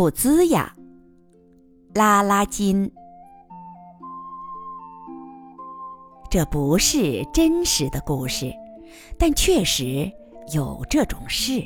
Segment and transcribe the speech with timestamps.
[0.00, 0.74] 苦兹呀，
[1.94, 2.90] 拉拉金。
[6.30, 8.50] 这不是真实的故事，
[9.18, 10.10] 但确实
[10.54, 11.62] 有这种事。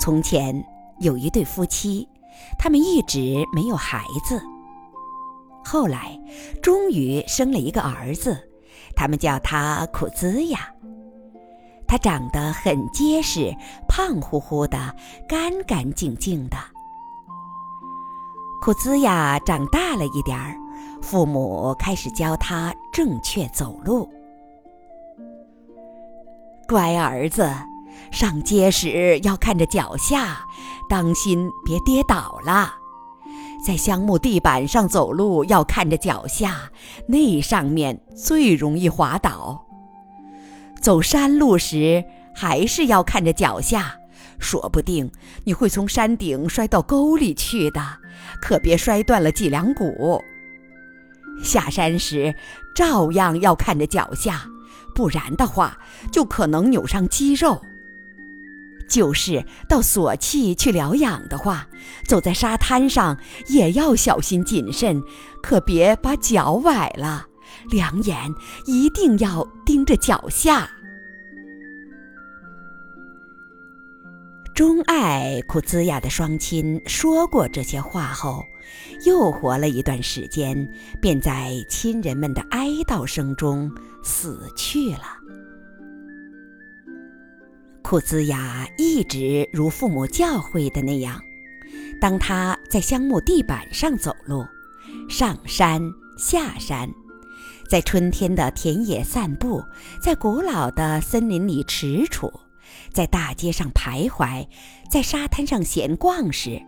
[0.00, 0.54] 从前
[1.00, 2.08] 有一对夫妻，
[2.58, 4.42] 他们一直没有孩子。
[5.62, 6.18] 后来，
[6.62, 8.38] 终于生了一个儿子，
[8.96, 10.72] 他们叫他苦兹呀。
[11.86, 13.54] 他长得很结实，
[13.94, 14.96] 胖乎乎的，
[15.28, 16.56] 干干净净的。
[18.62, 20.56] 苦兹呀长大了一点儿，
[21.02, 24.08] 父母开始教他正确走路。
[26.66, 27.52] 乖儿子，
[28.10, 30.38] 上街时要看着脚下，
[30.88, 32.72] 当心别跌倒了。
[33.62, 36.62] 在香木地板上走路要看着脚下，
[37.06, 39.66] 那上面最容易滑倒。
[40.80, 42.02] 走山路时
[42.34, 43.94] 还是要看着脚下，
[44.38, 45.10] 说不定
[45.44, 47.80] 你会从山顶摔到沟里去的，
[48.40, 50.22] 可别摔断了脊梁骨。
[51.42, 52.34] 下山时
[52.74, 54.44] 照样要看着脚下，
[54.94, 55.78] 不然的话
[56.10, 57.60] 就可能扭伤肌肉。
[58.88, 61.66] 就是到索契去疗养的话，
[62.06, 63.16] 走在沙滩上
[63.48, 65.02] 也要小心谨慎，
[65.42, 67.26] 可别把脚崴了。
[67.70, 68.34] 两眼
[68.66, 70.68] 一定要盯着脚下。
[74.62, 78.44] 钟爱库兹亚的双亲说过这些话后，
[79.04, 80.56] 又活了一段时间，
[81.00, 83.68] 便在亲人们的哀悼声中
[84.04, 85.02] 死去了。
[87.82, 91.20] 库兹亚一直如父母教诲的那样，
[92.00, 94.46] 当他在香木地板上走路，
[95.08, 95.82] 上山
[96.16, 96.88] 下山，
[97.68, 99.60] 在春天的田野散步，
[100.00, 102.32] 在古老的森林里踟蹰，
[102.92, 104.46] 在大街上徘徊，
[104.90, 106.62] 在沙滩上闲逛时，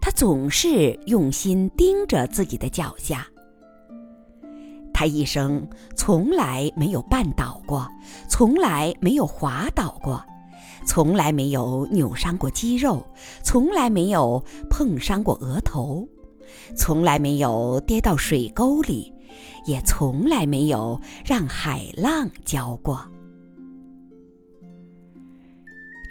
[0.00, 3.26] 他总是用心盯着自己的脚下。
[4.92, 7.88] 他一生从来没有绊倒过，
[8.28, 10.24] 从来没有滑倒过。
[10.86, 13.02] 从来没有扭伤过肌肉，
[13.42, 16.06] 从来没有碰伤过额头，
[16.76, 19.10] 从来没有跌到水沟里，
[19.64, 23.02] 也从来没有让海浪浇过。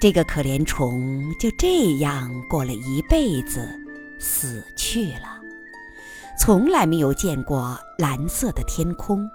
[0.03, 3.65] 这个可怜虫就这样过了一辈子，
[4.19, 5.39] 死去了。
[6.37, 9.25] 从来没有见过蓝色的天空，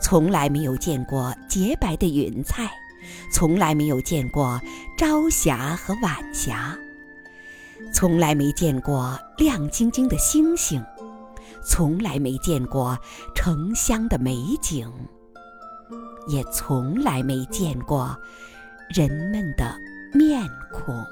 [0.00, 2.70] 从来没有见过洁白的云彩。
[3.32, 4.60] 从来没有见过
[4.96, 6.78] 朝霞和晚霞，
[7.92, 10.80] 从来没见过亮晶晶的星星，
[11.66, 12.96] 从来没见过
[13.34, 14.88] 城乡的美景，
[16.28, 18.16] 也从来没见过
[18.94, 19.76] 人们的
[20.14, 21.04] 面孔。